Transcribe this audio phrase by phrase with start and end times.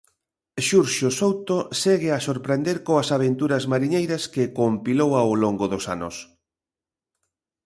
[0.67, 6.15] Xurxo Souto segue a sorprender coas aventuras mariñeiras que compilou ao longo dos anos.